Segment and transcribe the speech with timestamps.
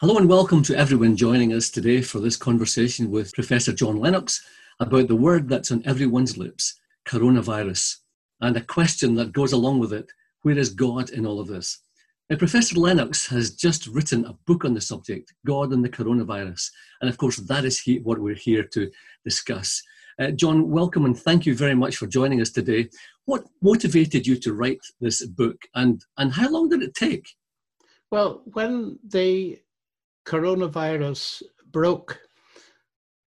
[0.00, 4.44] Hello and welcome to everyone joining us today for this conversation with Professor John Lennox
[4.78, 7.96] about the word that's on everyone's lips, coronavirus,
[8.42, 10.12] and a question that goes along with it
[10.42, 11.78] where is God in all of this?
[12.28, 16.70] Now, Professor Lennox has just written a book on the subject, God and the Coronavirus,
[17.00, 18.90] and of course, that is he, what we're here to
[19.24, 19.82] discuss.
[20.20, 22.90] Uh, John, welcome and thank you very much for joining us today.
[23.24, 27.26] What motivated you to write this book, and, and how long did it take?
[28.10, 29.58] Well, when the
[30.26, 32.18] coronavirus broke,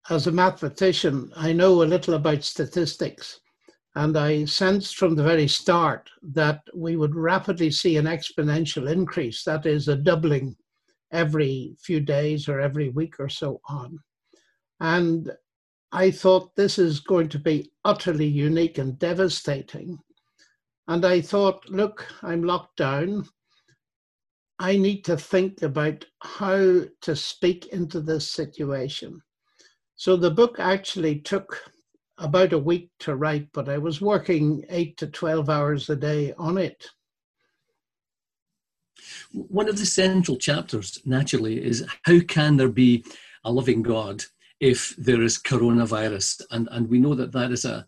[0.08, 3.40] as a mathematician, I know a little about statistics.
[3.96, 9.42] And I sensed from the very start that we would rapidly see an exponential increase,
[9.44, 10.54] that is, a doubling
[11.12, 13.98] every few days or every week or so on.
[14.80, 15.32] And
[15.92, 19.98] I thought this is going to be utterly unique and devastating.
[20.88, 23.26] And I thought, look, I'm locked down.
[24.58, 29.20] I need to think about how to speak into this situation.
[29.96, 31.62] So the book actually took
[32.18, 36.32] about a week to write, but I was working eight to 12 hours a day
[36.38, 36.86] on it.
[39.32, 43.04] One of the central chapters, naturally, is how can there be
[43.44, 44.24] a loving God
[44.60, 46.42] if there is coronavirus?
[46.50, 47.86] And, and we know that that is a,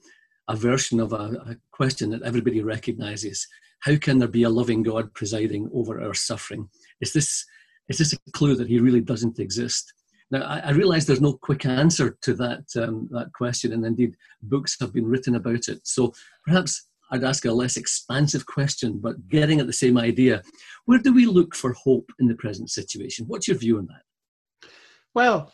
[0.48, 3.46] a version of a, a question that everybody recognizes
[3.80, 6.68] how can there be a loving God presiding over our suffering?
[7.00, 7.44] Is this,
[7.88, 9.92] is this a clue that he really doesn't exist?
[10.30, 14.14] Now, I, I realize there's no quick answer to that, um, that question, and indeed,
[14.42, 15.80] books have been written about it.
[15.84, 16.12] So
[16.44, 20.42] perhaps I'd ask a less expansive question, but getting at the same idea.
[20.84, 23.26] Where do we look for hope in the present situation?
[23.26, 24.70] What's your view on that?
[25.14, 25.52] Well,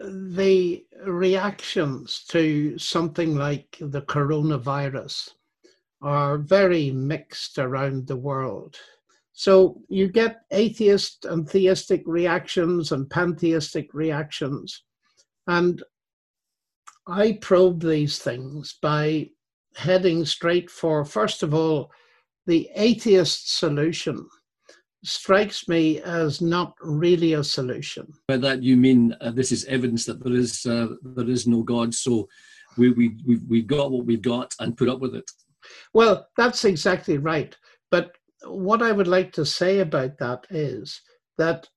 [0.00, 5.30] the reactions to something like the coronavirus
[6.02, 8.76] are very mixed around the world.
[9.32, 14.82] So you get atheist and theistic reactions and pantheistic reactions.
[15.46, 15.82] And
[17.06, 19.30] I probe these things by
[19.76, 21.90] heading straight for, first of all,
[22.46, 24.28] the atheist solution
[25.04, 28.12] strikes me as not really a solution.
[28.26, 31.62] By that you mean uh, this is evidence that there is uh, there is no
[31.62, 32.28] God, so
[32.76, 35.30] we we we we got what we've got and put up with it.
[35.92, 37.56] Well, that's exactly right.
[37.90, 38.12] But
[38.44, 41.00] what I would like to say about that is
[41.38, 41.68] that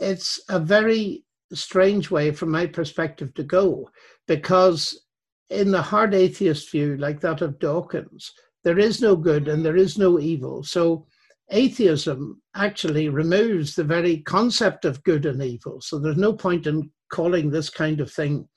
[0.00, 3.90] it's a very strange way, from my perspective, to go
[4.26, 5.04] because
[5.50, 8.32] in the hard atheist view, like that of Dawkins,
[8.64, 10.62] there is no good and there is no evil.
[10.62, 11.06] So
[11.50, 15.80] atheism actually removes the very concept of good and evil.
[15.80, 18.48] So there's no point in calling this kind of thing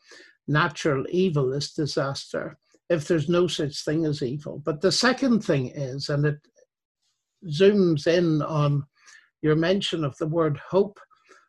[0.48, 2.58] natural evil, this disaster
[2.92, 4.62] if there's no such thing as evil.
[4.66, 6.40] But the second thing is, and it
[7.48, 8.84] zooms in on
[9.42, 11.00] your mention of the word hope,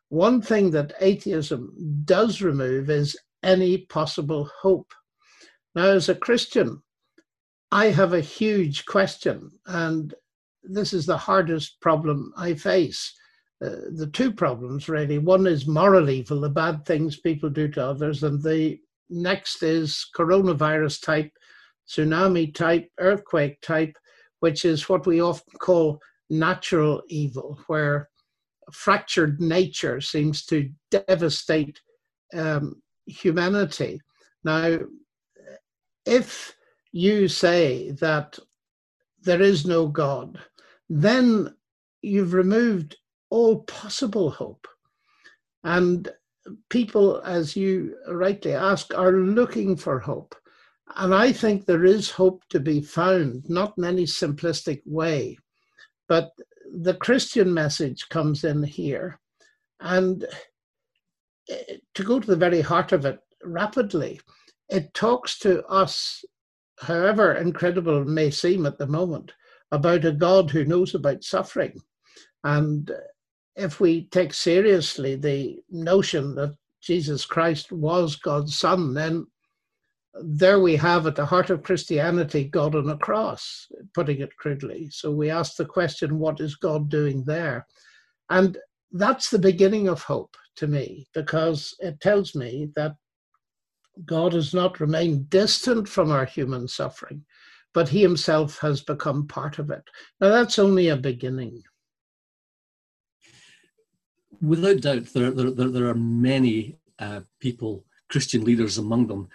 [0.08, 4.92] one thing that atheism does remove is any possible hope.
[5.74, 6.80] Now, as a Christian,
[7.72, 10.14] I have a huge question, and
[10.62, 13.12] this is the hardest problem I face.
[13.64, 15.18] Uh, the two problems, really.
[15.18, 18.78] One is moral evil, the bad things people do to others, and the
[19.14, 21.30] Next is coronavirus type,
[21.86, 23.94] tsunami type, earthquake type,
[24.40, 25.98] which is what we often call
[26.30, 28.08] natural evil, where
[28.72, 31.78] fractured nature seems to devastate
[32.34, 34.00] um, humanity.
[34.44, 34.78] Now,
[36.06, 36.56] if
[36.92, 38.38] you say that
[39.22, 40.38] there is no God,
[40.88, 41.54] then
[42.00, 42.96] you've removed
[43.30, 44.66] all possible hope.
[45.64, 46.10] And
[46.68, 50.34] people, as you rightly ask, are looking for hope.
[50.96, 55.38] And I think there is hope to be found, not in any simplistic way,
[56.08, 56.32] but
[56.72, 59.18] the Christian message comes in here.
[59.80, 60.26] And
[61.48, 64.20] eh, to go to the very heart of it rapidly,
[64.68, 66.24] it talks to us,
[66.80, 69.32] however incredible it may seem at the moment,
[69.70, 71.80] about a God who knows about suffering.
[72.44, 72.90] And
[73.56, 79.26] if we take seriously the notion that Jesus Christ was God's Son, then
[80.14, 84.88] there we have at the heart of Christianity God on a cross, putting it crudely.
[84.90, 87.66] So we ask the question, what is God doing there?
[88.28, 88.58] And
[88.90, 92.94] that's the beginning of hope to me, because it tells me that
[94.04, 97.24] God has not remained distant from our human suffering,
[97.72, 99.82] but he himself has become part of it.
[100.20, 101.62] Now, that's only a beginning
[104.42, 109.28] without doubt, there, there, there, there are many uh, people, Christian leaders among them,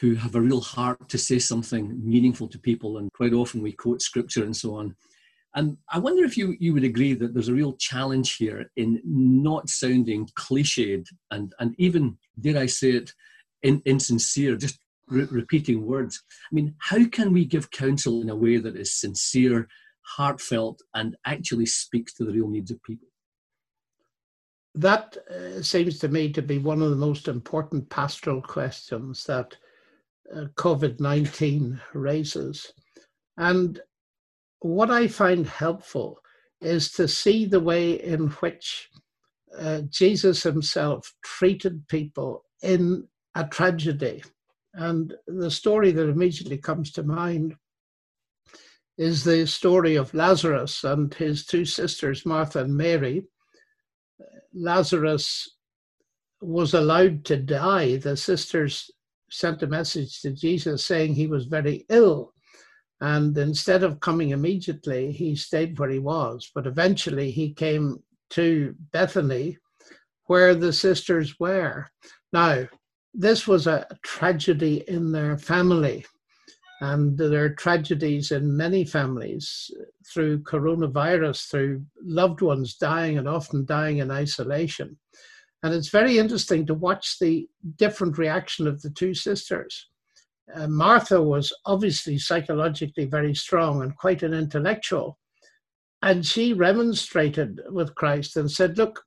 [0.00, 2.98] who have a real heart to say something meaningful to people.
[2.98, 4.96] And quite often we quote scripture and so on.
[5.56, 9.00] And I wonder if you, you would agree that there's a real challenge here in
[9.04, 13.12] not sounding cliched and, and even, dare I say it,
[13.62, 16.22] in, insincere, just re- repeating words.
[16.50, 19.68] I mean, how can we give counsel in a way that is sincere,
[20.16, 23.08] heartfelt, and actually speaks to the real needs of people?
[24.74, 29.56] That uh, seems to me to be one of the most important pastoral questions that
[30.34, 32.72] uh, COVID 19 raises.
[33.36, 33.80] And
[34.60, 36.18] what I find helpful
[36.60, 38.88] is to see the way in which
[39.58, 44.22] uh, Jesus himself treated people in a tragedy.
[44.72, 47.54] And the story that immediately comes to mind
[48.96, 53.24] is the story of Lazarus and his two sisters, Martha and Mary.
[54.54, 55.56] Lazarus
[56.40, 57.96] was allowed to die.
[57.96, 58.90] The sisters
[59.30, 62.32] sent a message to Jesus saying he was very ill.
[63.00, 66.50] And instead of coming immediately, he stayed where he was.
[66.54, 69.58] But eventually he came to Bethany,
[70.26, 71.86] where the sisters were.
[72.32, 72.66] Now,
[73.12, 76.06] this was a tragedy in their family.
[76.80, 79.70] And there are tragedies in many families
[80.12, 84.98] through coronavirus, through loved ones dying and often dying in isolation.
[85.62, 89.88] And it's very interesting to watch the different reaction of the two sisters
[90.52, 95.18] uh, Martha was obviously psychologically very strong and quite an intellectual.
[96.02, 99.02] And she remonstrated with Christ and said, Look,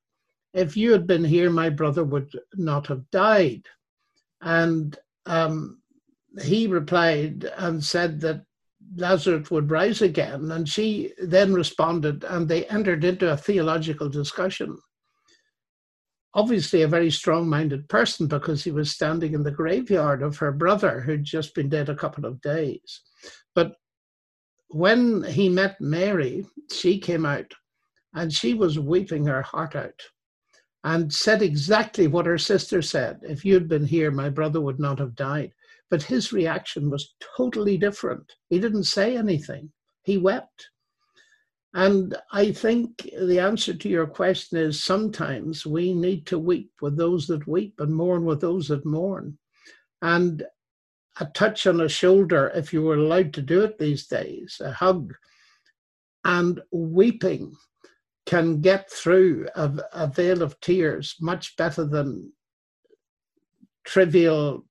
[0.54, 3.64] if you had been here, my brother would not have died.
[4.42, 4.98] And
[5.28, 5.82] um,
[6.42, 8.44] he replied and said that
[8.96, 10.52] Lazarus would rise again.
[10.52, 14.78] And she then responded, and they entered into a theological discussion
[16.38, 20.52] obviously a very strong minded person because he was standing in the graveyard of her
[20.52, 23.02] brother who'd just been dead a couple of days.
[23.56, 23.74] But
[24.70, 27.52] when he met Mary, she came out
[28.14, 30.00] and she was weeping her heart out
[30.84, 33.20] and said exactly what her sister said.
[33.24, 35.54] If you'd been here, my brother would not have died.
[35.90, 38.34] But his reaction was totally different.
[38.50, 39.72] He didn't say anything,
[40.04, 40.70] he wept.
[41.74, 46.98] And I think the answer to your question is sometimes we need to weep with
[46.98, 49.38] those that weep and mourn with those that mourn.
[50.02, 50.44] And
[51.20, 54.72] a touch on a shoulder, if you were allowed to do it these days, a
[54.72, 55.14] hug,
[56.24, 57.56] and weeping
[58.26, 62.32] can get through a, a veil of tears much better than
[63.86, 64.66] trivial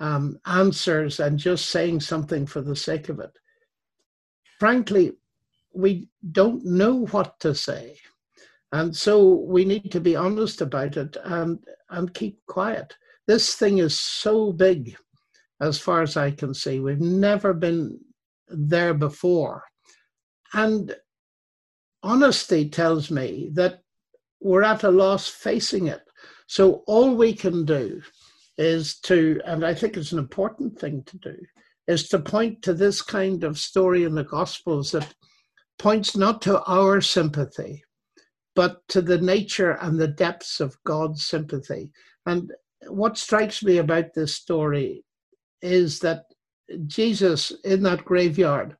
[0.00, 3.32] um, answers and just saying something for the sake of it.
[4.58, 5.12] Frankly,
[5.72, 7.96] we don't know what to say.
[8.72, 11.58] And so we need to be honest about it and,
[11.90, 12.96] and keep quiet.
[13.26, 14.96] This thing is so big,
[15.60, 16.80] as far as I can see.
[16.80, 18.00] We've never been
[18.48, 19.64] there before.
[20.52, 20.94] And
[22.02, 23.82] honesty tells me that
[24.40, 26.02] we're at a loss facing it.
[26.46, 28.02] So all we can do
[28.58, 31.36] is to, and I think it's an important thing to do,
[31.86, 35.14] is to point to this kind of story in the Gospels that
[35.78, 37.84] points not to our sympathy,
[38.54, 41.90] but to the nature and the depths of God's sympathy.
[42.26, 42.52] And
[42.86, 45.04] what strikes me about this story
[45.60, 46.24] is that
[46.86, 48.76] Jesus in that graveyard,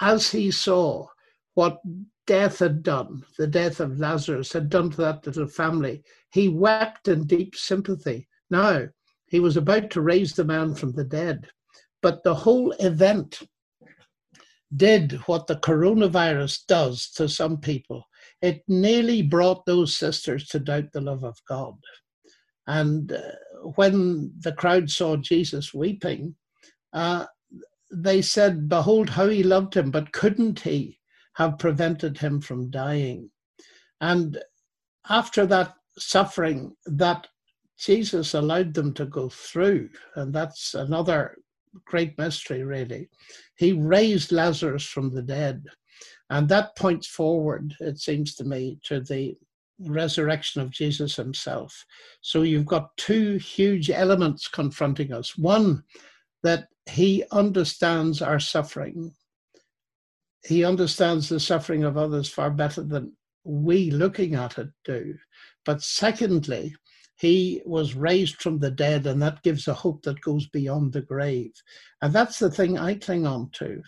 [0.00, 1.06] as he saw
[1.54, 1.80] what
[2.26, 7.08] death had done, the death of Lazarus had done to that little family, he wept
[7.08, 8.28] in deep sympathy.
[8.50, 8.88] Now,
[9.28, 11.48] he was about to raise the man from the dead,
[12.02, 13.40] but the whole event
[14.76, 18.04] did what the coronavirus does to some people.
[18.42, 21.74] It nearly brought those sisters to doubt the love of God.
[22.66, 23.20] And uh,
[23.76, 26.34] when the crowd saw Jesus weeping,
[26.92, 27.24] uh,
[27.90, 30.98] they said, Behold how he loved him, but couldn't he
[31.34, 33.30] have prevented him from dying?
[34.00, 34.38] And
[35.08, 37.26] after that suffering that
[37.78, 41.38] Jesus allowed them to go through, and that's another
[41.84, 43.08] great mystery, really.
[43.56, 45.64] He raised Lazarus from the dead.
[46.30, 49.36] And that points forward, it seems to me, to the
[49.80, 51.84] resurrection of Jesus himself.
[52.20, 55.38] So you've got two huge elements confronting us.
[55.38, 55.84] One,
[56.42, 59.12] that he understands our suffering.
[60.44, 63.12] He understands the suffering of others far better than
[63.44, 65.14] we looking at it do.
[65.64, 66.74] But secondly,
[67.18, 71.02] he was raised from the dead, and that gives a hope that goes beyond the
[71.02, 71.52] grave.
[72.00, 73.82] And that's the thing I cling on to.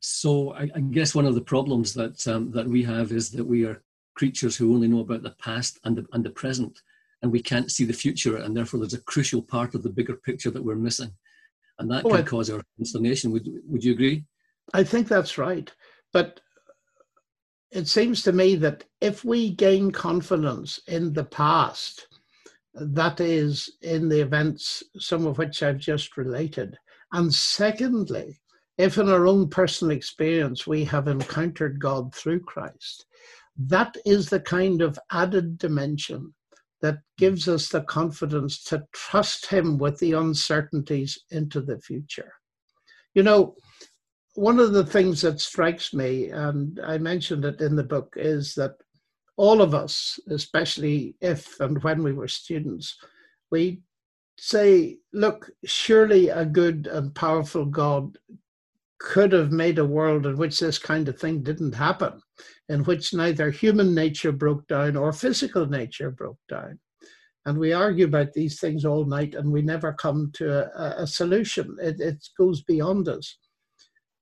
[0.00, 3.44] So I, I guess one of the problems that um, that we have is that
[3.44, 3.82] we are
[4.14, 6.78] creatures who only know about the past and the, and the present,
[7.22, 10.16] and we can't see the future, and therefore there's a crucial part of the bigger
[10.16, 11.10] picture that we're missing,
[11.78, 13.32] and that oh, can I, cause our consternation.
[13.32, 14.24] Would Would you agree?
[14.74, 15.72] I think that's right.
[16.12, 16.40] But
[17.70, 22.08] it seems to me that if we gain confidence in the past,
[22.74, 26.76] that is in the events, some of which I've just related,
[27.12, 28.40] and secondly,
[28.76, 33.06] if in our own personal experience we have encountered God through Christ,
[33.56, 36.32] that is the kind of added dimension
[36.80, 42.32] that gives us the confidence to trust Him with the uncertainties into the future.
[43.14, 43.56] You know,
[44.38, 48.54] one of the things that strikes me, and I mentioned it in the book, is
[48.54, 48.76] that
[49.36, 52.96] all of us, especially if and when we were students,
[53.50, 53.80] we
[54.38, 58.16] say, look, surely a good and powerful God
[59.00, 62.22] could have made a world in which this kind of thing didn't happen,
[62.68, 66.78] in which neither human nature broke down or physical nature broke down.
[67.44, 71.06] And we argue about these things all night and we never come to a, a
[71.08, 71.76] solution.
[71.80, 73.36] It, it, goes beyond us.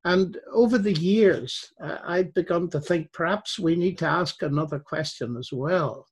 [0.06, 4.78] And over the years, uh, I've begun to think perhaps we need to ask another
[4.78, 6.06] question as well.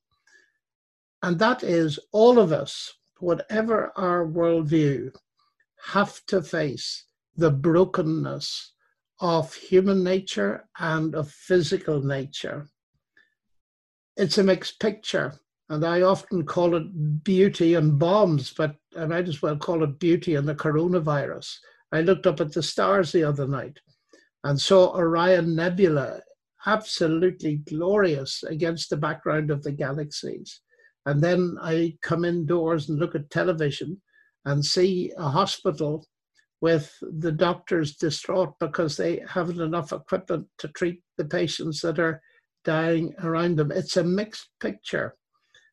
[1.23, 5.15] And that is all of us, whatever our worldview,
[5.93, 7.05] have to face
[7.37, 8.73] the brokenness
[9.21, 12.67] of human nature and of physical nature.
[14.17, 15.35] It's a mixed picture,
[15.69, 19.99] and I often call it beauty and bombs, but I might as well call it
[19.99, 21.55] beauty and the coronavirus.
[21.95, 23.79] I looked up at the stars the other night
[24.43, 26.19] and saw Orion Nebula,
[26.65, 30.59] absolutely glorious against the background of the galaxies.
[31.05, 34.01] And then I come indoors and look at television
[34.43, 36.05] and see a hospital
[36.59, 42.21] with the doctors distraught because they haven't enough equipment to treat the patients that are
[42.65, 43.71] dying around them.
[43.71, 45.15] It's a mixed picture.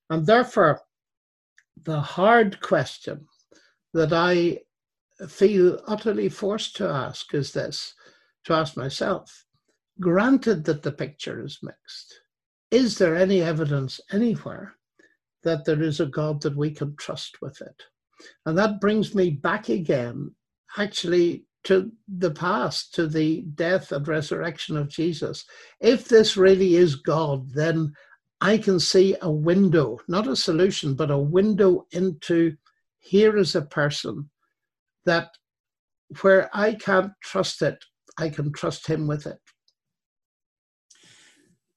[0.09, 0.83] And therefore,
[1.83, 3.27] the hard question
[3.93, 4.61] that I
[5.29, 7.95] feel utterly forced to ask is this
[8.45, 9.45] to ask myself
[10.01, 12.21] granted that the picture is mixed,
[12.71, 14.75] is there any evidence anywhere
[15.43, 17.83] that there is a God that we can trust with it?
[18.47, 20.35] And that brings me back again
[20.79, 25.45] actually to the past, to the death and resurrection of Jesus.
[25.81, 27.93] If this really is God, then
[28.41, 32.57] I can see a window, not a solution, but a window into
[32.99, 34.31] here is a person
[35.07, 35.31] that
[36.21, 37.85] where I can't trust it,
[38.19, 39.39] I can trust him with it.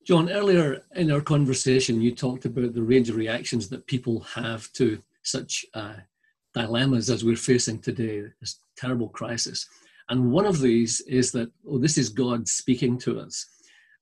[0.05, 4.71] John, earlier in our conversation, you talked about the range of reactions that people have
[4.73, 5.95] to such uh,
[6.53, 9.67] dilemmas as we're facing today, this terrible crisis.
[10.09, 13.47] And one of these is that, oh, this is God speaking to us.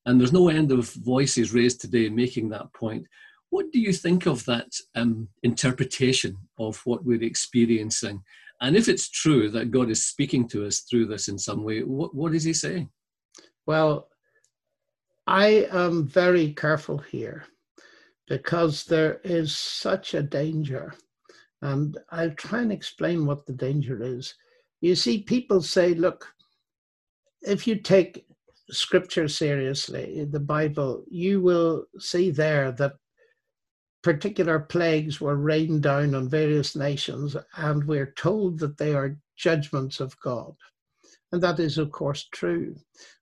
[0.06, 3.08] And there's no end of voices raised today making that point.
[3.50, 8.22] What do you think of that um, interpretation of what we're experiencing?
[8.64, 11.82] And if it's true that God is speaking to us through this in some way,
[11.82, 12.90] what, what is He saying?
[13.66, 14.08] Well,
[15.28, 17.44] I am very careful here
[18.30, 20.94] because there is such a danger
[21.62, 24.34] and I'll try and explain what the danger is.
[24.80, 26.26] You see, people say, look,
[27.42, 28.26] if you take
[28.70, 32.94] scripture seriously, the Bible, you will see there that
[34.04, 40.02] particular plagues were rained down on various nations, and we're told that they are judgments
[40.02, 40.54] of God.
[41.32, 42.76] And that is, of course, true.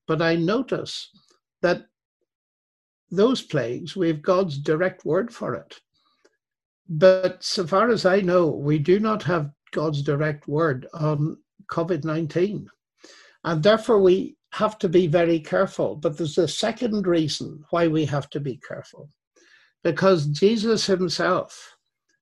[0.08, 1.10] But I notice
[1.62, 1.86] that
[3.12, 5.80] those plagues, we have God's direct word for it.
[6.90, 11.38] But so far as I know, we do not have God's direct word on
[11.72, 12.68] COVID 19.
[13.44, 15.96] And therefore, we have to be very careful.
[15.96, 19.10] But there's a second reason why we have to be careful
[19.84, 21.76] because Jesus himself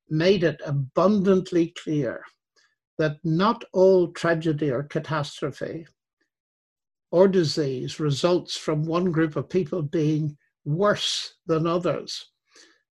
[0.09, 2.23] made it abundantly clear
[2.97, 5.87] that not all tragedy or catastrophe
[7.11, 12.31] or disease results from one group of people being worse than others.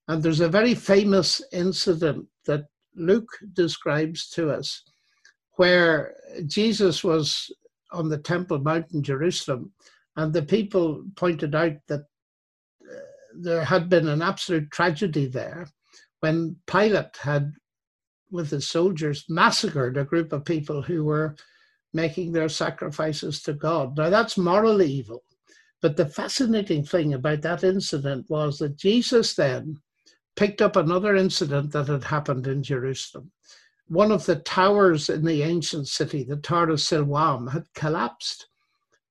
[0.08, 2.64] And there's a very famous incident that
[2.96, 4.82] Luke describes to us
[5.56, 6.14] where
[6.46, 7.50] Jesus was
[7.92, 9.72] on the Temple Mount in Jerusalem,
[10.16, 12.04] and the people pointed out that
[13.40, 15.68] there had been an absolute tragedy there
[16.20, 17.52] when Pilate had,
[18.30, 21.36] with his soldiers, massacred a group of people who were
[21.92, 23.96] making their sacrifices to God.
[23.96, 25.22] Now, that's morally evil.
[25.80, 29.76] But the fascinating thing about that incident was that Jesus then
[30.34, 33.30] picked up another incident that had happened in Jerusalem.
[33.86, 38.48] One of the towers in the ancient city, the Tower of Siloam, had collapsed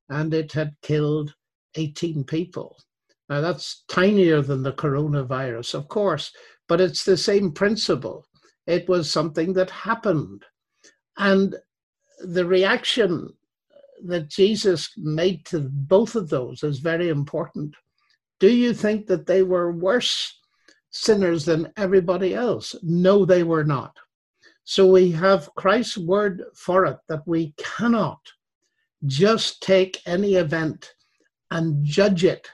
[0.10, 1.34] and it had killed
[1.76, 2.78] 18 people.
[3.30, 6.32] Now, that's tinier than the coronavirus, of course,
[6.68, 8.26] but it's the same principle.
[8.66, 10.44] It was something that happened.
[11.18, 11.56] And
[12.20, 13.34] the reaction
[14.06, 17.76] that Jesus made to both of those is very important.
[18.40, 20.40] Do you think that they were worse
[20.92, 22.76] sinners than everybody else?
[22.84, 23.98] No, they were not.
[24.64, 28.20] So we have Christ's word for it that we cannot
[29.06, 30.94] just take any event
[31.52, 32.48] and judge it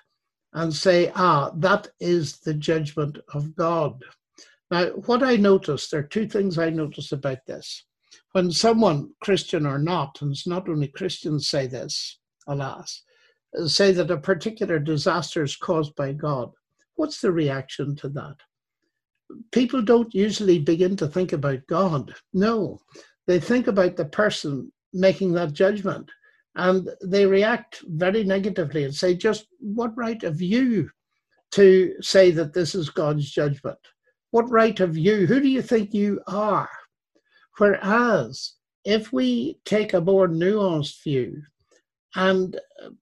[0.53, 4.03] and say, ah, that is the judgment of God.
[4.69, 7.85] Now, what I noticed, there are two things I notice about this.
[8.31, 13.03] When someone, Christian or not, and it's not only Christians say this, alas,
[13.65, 16.51] say that a particular disaster is caused by God,
[16.95, 18.37] what's the reaction to that?
[19.51, 22.13] People don't usually begin to think about God.
[22.33, 22.79] No,
[23.25, 26.09] they think about the person making that judgment
[26.55, 30.89] and they react very negatively and say, just what right have you
[31.51, 33.79] to say that this is God's judgment?
[34.31, 35.25] What right have you?
[35.27, 36.69] Who do you think you are?
[37.57, 38.53] Whereas
[38.85, 41.41] if we take a more nuanced view
[42.15, 42.59] and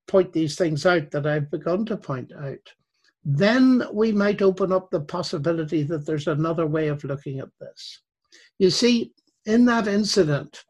[0.07, 2.71] point these things out that I've begun to point out,
[3.23, 8.01] then we might open up the possibility that there's another way of looking at this.
[8.59, 9.13] You see,
[9.45, 10.63] in that incident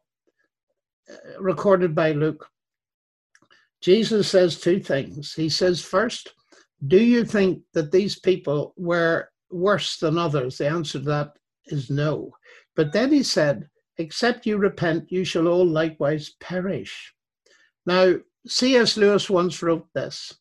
[1.09, 2.47] uh, recorded by Luke,
[3.81, 5.33] Jesus says two things.
[5.33, 6.33] He says, first,
[6.87, 10.57] do you think that these people were worse than others?
[10.57, 11.33] The answer to that
[11.65, 12.31] is no.
[12.75, 17.13] But then he said, except you repent, you shall all likewise perish.
[17.85, 18.15] Now,
[18.47, 18.97] C.S.
[18.97, 20.33] Lewis once wrote this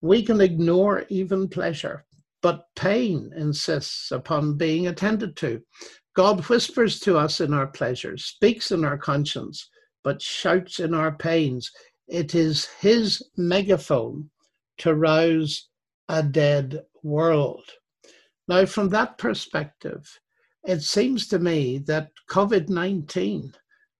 [0.00, 2.04] We can ignore even pleasure,
[2.42, 5.62] but pain insists upon being attended to.
[6.14, 9.68] God whispers to us in our pleasures, speaks in our conscience,
[10.02, 11.70] but shouts in our pains.
[12.08, 14.30] It is his megaphone
[14.78, 15.68] to rouse
[16.08, 17.64] a dead world.
[18.48, 20.18] Now, from that perspective,
[20.64, 23.52] it seems to me that COVID 19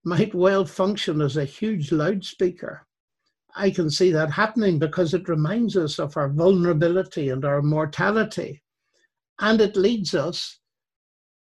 [0.05, 2.87] might well function as a huge loudspeaker.
[3.55, 8.63] I can see that happening because it reminds us of our vulnerability and our mortality.
[9.39, 10.61] And it leads us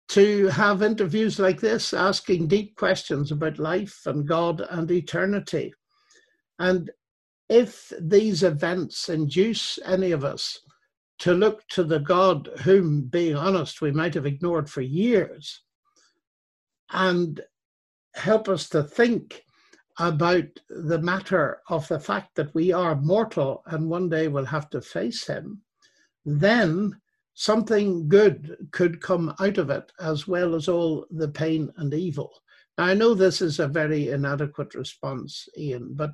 [0.10, 5.74] to have interviews like this, asking deep questions about life and God and eternity.
[6.60, 6.90] And
[7.50, 10.60] if these events induce any of us
[11.20, 15.62] to look to the God whom, being honest, we might have ignored for years,
[16.92, 17.42] and
[18.16, 19.44] help us to think
[20.00, 24.70] about the matter of the fact that we are mortal and one day will have
[24.70, 25.62] to face Him,
[26.26, 27.00] then
[27.34, 32.32] something good could come out of it as well as all the pain and evil.
[32.78, 36.12] Now, I know this is a very inadequate response, Ian, but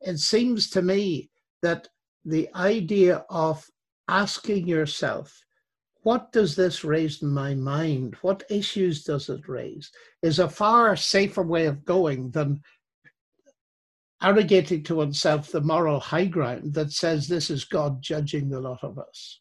[0.00, 1.30] it seems to me
[1.62, 1.88] that
[2.24, 3.66] the idea of
[4.08, 5.38] asking yourself,
[6.02, 8.16] what does this raise in my mind?
[8.22, 9.90] What issues does it raise?
[10.22, 12.62] Is a far safer way of going than
[14.22, 18.82] arrogating to oneself the moral high ground that says this is God judging the lot
[18.82, 19.40] of us.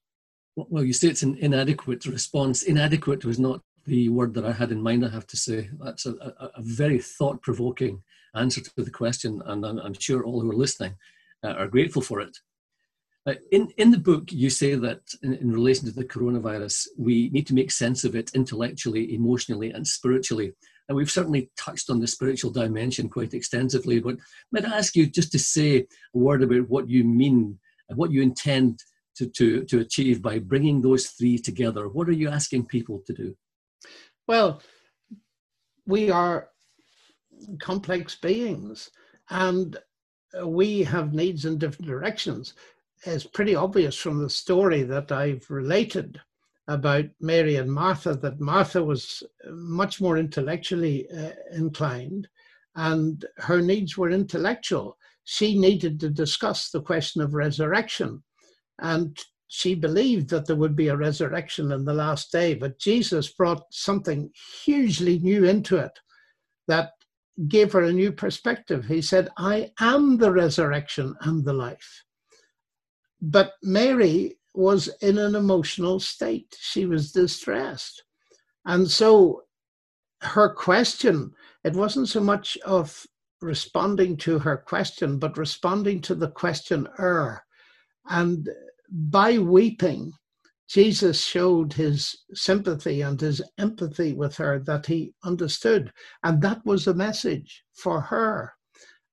[0.56, 2.63] Well, you say it's an inadequate response.
[2.63, 5.69] Inadequate was not the word that I had in mind, I have to say.
[5.82, 8.04] That's a, a, a very thought provoking
[8.36, 10.96] answer to the question, and I'm, sure all who are listening
[11.44, 12.38] uh, are grateful for it.
[13.26, 17.30] Uh, in, in the book, you say that in, in, relation to the coronavirus, we
[17.30, 20.54] need to make sense of it intellectually, emotionally, and spiritually.
[20.88, 24.18] And we've certainly touched on the spiritual dimension quite extensively, but
[24.52, 28.12] might I ask you just to say a word about what you mean and what
[28.12, 28.80] you intend
[29.18, 31.89] to, to, to achieve by bringing those three together?
[31.89, 33.36] What are you asking people to do?
[34.28, 34.62] Well,
[35.86, 36.50] we are
[37.60, 38.89] complex beings
[39.30, 39.78] and
[40.45, 42.54] we have needs in different directions.
[43.06, 46.19] It's pretty obvious from the story that I've related
[46.67, 52.28] about Mary and Martha that Martha was much more intellectually uh, inclined
[52.75, 54.97] and her needs were intellectual.
[55.23, 58.23] She needed to discuss the question of resurrection
[58.80, 63.34] and she believed that there would be a resurrection in the last day, but Jesus
[63.34, 64.30] brought something
[64.63, 65.99] hugely new into it
[66.67, 66.91] that
[67.47, 68.86] gave her a new perspective.
[68.86, 72.04] He said, I am the resurrection and the life.
[73.21, 76.58] But Mary was in an emotional state.
[76.60, 78.04] She was distressed.
[78.65, 79.43] And so
[80.21, 81.32] her question,
[81.63, 83.06] it wasn't so much of
[83.41, 87.43] responding to her question, but responding to the questioner.
[88.10, 88.49] And
[88.89, 90.13] by weeping,
[90.69, 95.91] Jesus showed his sympathy and his empathy with her that he understood.
[96.23, 98.53] And that was a message for her.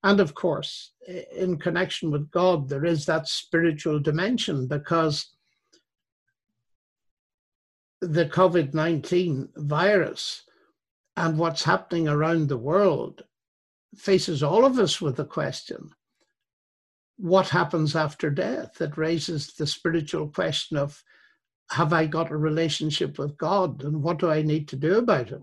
[0.04, 0.92] And of course,
[1.34, 5.34] in connection with God, there is that spiritual dimension because
[8.02, 10.42] the COVID 19 virus
[11.16, 13.22] and what's happening around the world
[13.96, 15.90] faces all of us with the question
[17.16, 18.78] what happens after death.
[18.82, 21.02] It raises the spiritual question of
[21.70, 25.30] have I got a relationship with God and what do I need to do about
[25.30, 25.42] it?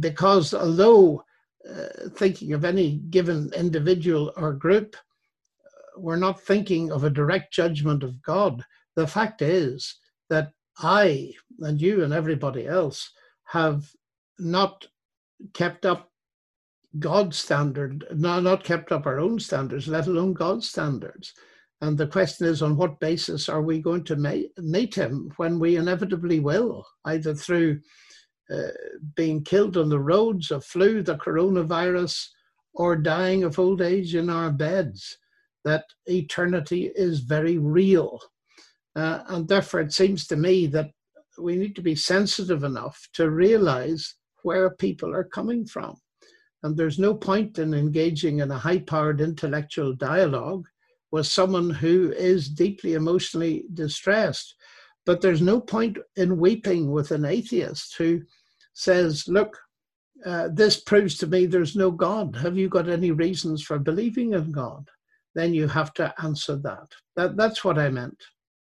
[0.00, 1.24] Because although
[1.68, 4.96] uh, thinking of any given individual or group,
[5.96, 8.64] we're not thinking of a direct judgment of God.
[8.96, 9.96] The fact is
[10.28, 13.10] that I and you and everybody else
[13.44, 13.90] have
[14.38, 14.86] not
[15.52, 16.10] kept up
[16.98, 21.34] God's standard, not, not kept up our own standards, let alone God's standards.
[21.82, 25.76] And the question is, on what basis are we going to meet him when we
[25.76, 27.80] inevitably will, either through
[28.54, 28.68] uh,
[29.16, 32.24] being killed on the roads of flu, the coronavirus,
[32.74, 35.18] or dying of old age in our beds?
[35.64, 38.20] That eternity is very real.
[38.94, 40.90] Uh, and therefore, it seems to me that
[41.36, 44.14] we need to be sensitive enough to realize
[44.44, 45.96] where people are coming from.
[46.62, 50.68] And there's no point in engaging in a high powered intellectual dialogue
[51.12, 54.56] with someone who is deeply emotionally distressed.
[55.04, 58.22] But there's no point in weeping with an atheist who
[58.72, 59.58] says, Look,
[60.24, 62.36] uh, this proves to me there's no God.
[62.36, 64.88] Have you got any reasons for believing in God?
[65.34, 66.88] Then you have to answer that.
[67.16, 68.16] that that's what I meant.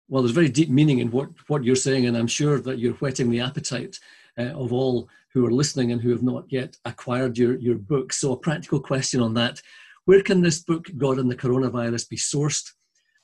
[0.07, 2.93] Well, there's very deep meaning in what, what you're saying, and I'm sure that you're
[2.95, 3.97] whetting the appetite
[4.37, 8.13] uh, of all who are listening and who have not yet acquired your, your book.
[8.13, 9.61] So, a practical question on that
[10.05, 12.71] where can this book, God and the Coronavirus, be sourced?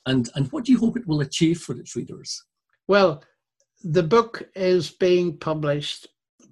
[0.06, 2.44] And, and what do you hope it will achieve for its readers?
[2.88, 3.24] Well,
[3.84, 6.08] the book is being published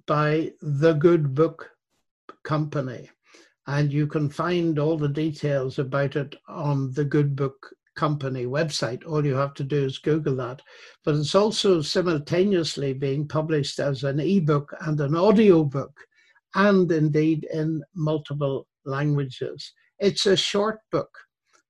[0.06, 1.70] by the Good Book
[2.44, 3.10] Company,
[3.66, 9.06] and you can find all the details about it on the Good Book company website.
[9.06, 10.62] All you have to do is Google that.
[11.04, 15.92] But it's also simultaneously being published as an ebook and an audio book,
[16.54, 19.72] and indeed in multiple languages.
[20.00, 21.10] It's a short book.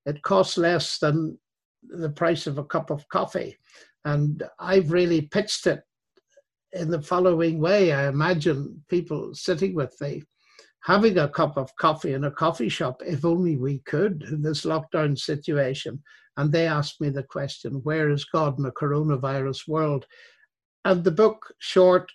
[0.07, 1.39] It costs less than
[1.83, 3.57] the price of a cup of coffee.
[4.05, 5.83] And I've really pitched it
[6.73, 7.93] in the following way.
[7.93, 10.23] I imagine people sitting with me
[10.83, 14.65] having a cup of coffee in a coffee shop, if only we could in this
[14.65, 16.03] lockdown situation.
[16.37, 20.07] And they asked me the question, where is God in a coronavirus world?
[20.85, 22.11] And the book, short,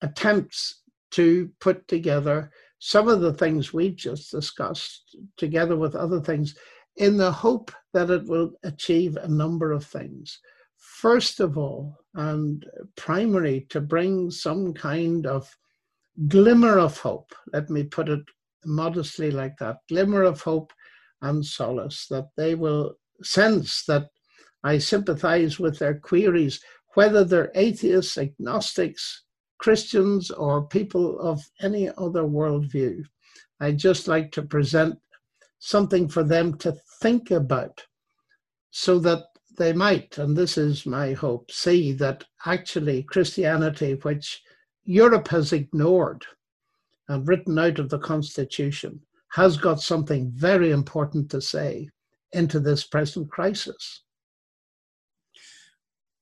[0.00, 6.54] attempts to put together some of the things we just discussed, together with other things,
[6.96, 10.38] in the hope that it will achieve a number of things.
[10.76, 12.64] First of all, and
[12.96, 15.56] primary, to bring some kind of
[16.26, 17.32] glimmer of hope.
[17.52, 18.22] Let me put it
[18.64, 20.72] modestly like that glimmer of hope
[21.22, 24.08] and solace that they will sense that
[24.64, 26.60] I sympathize with their queries,
[26.94, 29.22] whether they're atheists, agnostics,
[29.58, 33.04] Christians, or people of any other worldview.
[33.60, 34.98] I just like to present
[35.58, 37.84] something for them to think about
[38.70, 39.24] so that
[39.58, 44.42] they might, and this is my hope, see that actually Christianity, which
[44.84, 46.24] Europe has ignored
[47.08, 49.00] and written out of the Constitution
[49.32, 51.88] has got something very important to say
[52.32, 54.02] into this present crisis.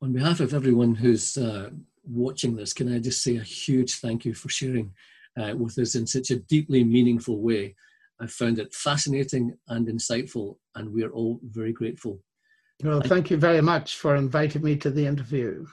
[0.03, 1.71] On behalf of everyone who's uh,
[2.09, 4.93] watching this, can I just say a huge thank you for sharing
[5.39, 7.75] uh, with us in such a deeply meaningful way.
[8.21, 12.23] I found it fascinating and insightful, and we're all very grateful.
[12.83, 15.67] Well, thank you very much for inviting me to the interview.